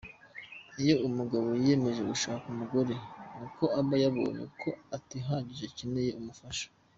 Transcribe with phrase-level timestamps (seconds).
[0.81, 2.95] Iyo umugabo yiyemeje gushaka umugore
[3.37, 6.67] ni uko aba yabonye ko atihagije akeneye umufasha.